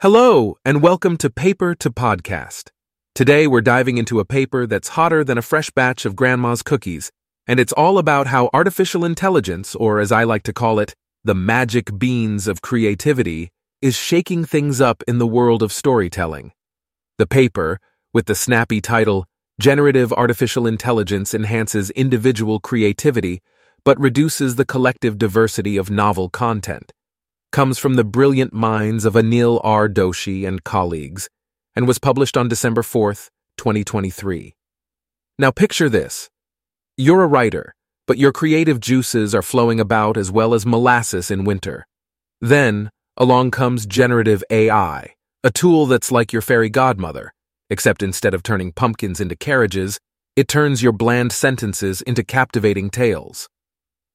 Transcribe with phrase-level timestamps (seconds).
[0.00, 2.70] Hello, and welcome to Paper to Podcast.
[3.16, 7.10] Today we're diving into a paper that's hotter than a fresh batch of Grandma's cookies,
[7.48, 11.34] and it's all about how artificial intelligence, or as I like to call it, the
[11.34, 13.50] magic beans of creativity,
[13.82, 16.52] is shaking things up in the world of storytelling.
[17.18, 17.80] The paper,
[18.14, 19.26] with the snappy title,
[19.60, 23.42] Generative Artificial Intelligence Enhances Individual Creativity,
[23.84, 26.92] but Reduces the Collective Diversity of Novel Content
[27.50, 29.88] comes from the brilliant minds of Anil R.
[29.88, 31.28] Doshi and colleagues,
[31.74, 34.54] and was published on December 4th, 2023.
[35.38, 36.28] Now picture this.
[36.96, 37.74] You're a writer,
[38.06, 41.86] but your creative juices are flowing about as well as molasses in winter.
[42.40, 47.32] Then, along comes generative AI, a tool that's like your fairy godmother,
[47.70, 49.98] except instead of turning pumpkins into carriages,
[50.36, 53.48] it turns your bland sentences into captivating tales.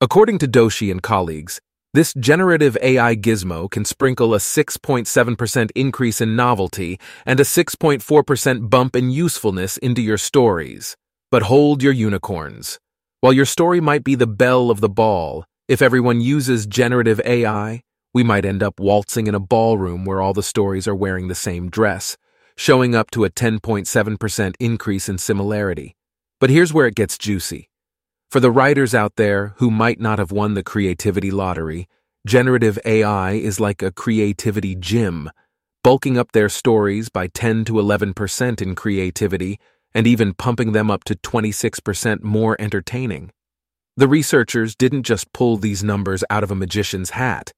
[0.00, 1.60] According to Doshi and colleagues,
[1.94, 8.96] this generative AI gizmo can sprinkle a 6.7% increase in novelty and a 6.4% bump
[8.96, 10.96] in usefulness into your stories.
[11.30, 12.78] But hold your unicorns.
[13.20, 17.82] While your story might be the belle of the ball, if everyone uses generative AI,
[18.14, 21.34] we might end up waltzing in a ballroom where all the stories are wearing the
[21.34, 22.16] same dress,
[22.56, 25.94] showing up to a 10.7% increase in similarity.
[26.40, 27.68] But here's where it gets juicy.
[28.32, 31.86] For the writers out there who might not have won the creativity lottery,
[32.26, 35.30] generative AI is like a creativity gym,
[35.84, 39.60] bulking up their stories by 10 to 11% in creativity
[39.92, 43.32] and even pumping them up to 26% more entertaining.
[43.98, 47.52] The researchers didn't just pull these numbers out of a magician's hat.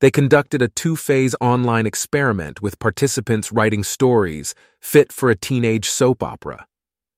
[0.00, 5.88] They conducted a two phase online experiment with participants writing stories fit for a teenage
[5.88, 6.66] soap opera.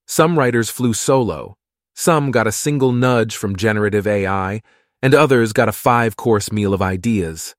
[0.07, 1.58] Some writers flew solo,
[1.99, 4.63] some got a single nudge from generative AI,
[5.03, 7.57] and others got a five course meal of ideas.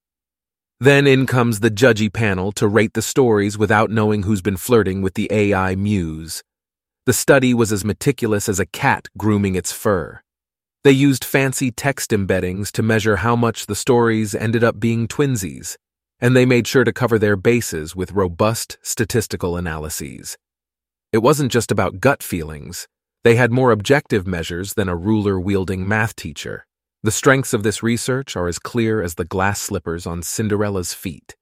[0.80, 5.02] Then in comes the judgy panel to rate the stories without knowing who's been flirting
[5.02, 6.42] with the AI muse.
[7.06, 10.22] The study was as meticulous as a cat grooming its fur.
[10.86, 15.76] They used fancy text embeddings to measure how much the stories ended up being twinsies,
[16.22, 20.38] and they made sure to cover their bases with robust statistical analyses.
[21.12, 22.88] It wasn't just about gut feelings.
[23.26, 26.66] They had more objective measures than a ruler wielding math teacher.
[27.04, 31.36] The strengths of this research are as clear as the glass slippers on Cinderella's feet.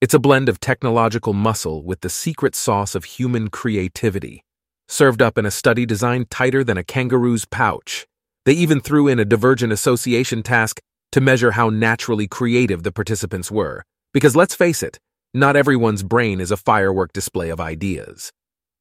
[0.00, 4.42] It's a blend of technological muscle with the secret sauce of human creativity,
[4.88, 8.08] served up in a study designed tighter than a kangaroo's pouch.
[8.44, 10.80] They even threw in a divergent association task
[11.12, 13.84] to measure how naturally creative the participants were.
[14.12, 14.98] Because let's face it,
[15.32, 18.32] not everyone's brain is a firework display of ideas.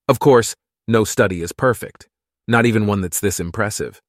[0.07, 0.55] Of course,
[0.87, 2.08] no study is perfect
[2.49, 4.01] not even one that's this impressive.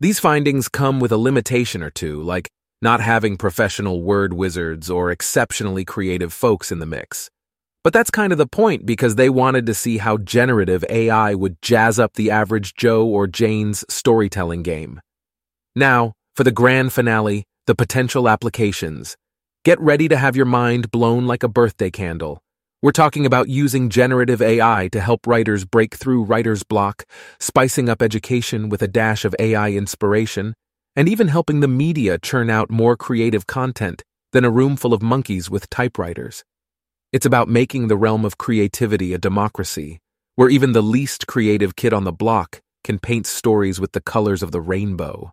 [0.00, 2.50] These findings come with a limitation or two, like
[2.82, 7.30] not having professional word wizards or exceptionally creative folks in the mix.
[7.84, 11.60] But that's kind of the point because they wanted to see how generative AI would
[11.62, 15.00] jazz up the average Joe or Jane's storytelling game.
[15.74, 19.16] Now, for the grand finale, the potential applications.
[19.64, 22.42] Get ready to have your mind blown like a birthday candle.
[22.82, 27.04] We're talking about using generative AI to help writers break through writer's block,
[27.38, 30.54] spicing up education with a dash of AI inspiration,
[30.96, 35.00] and even helping the media churn out more creative content than a room full of
[35.00, 36.42] monkeys with typewriters.
[37.12, 40.00] It's about making the realm of creativity a democracy,
[40.34, 44.42] where even the least creative kid on the block can paint stories with the colors
[44.42, 45.32] of the rainbow.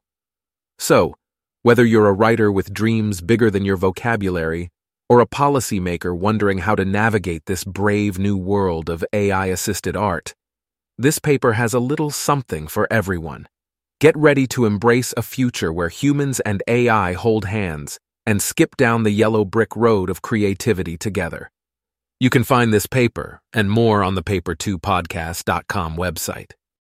[0.78, 1.16] So,
[1.64, 4.70] whether you're a writer with dreams bigger than your vocabulary,
[5.10, 10.36] or a policymaker wondering how to navigate this brave new world of AI assisted art.
[10.98, 13.48] This paper has a little something for everyone.
[14.00, 19.04] Get ready to embrace a future where humans and AI hold hands and skip down
[19.04, 21.52] the yellow brick road of creativity together.
[22.20, 26.52] You can find this paper and more on the Paper2podcast.com website.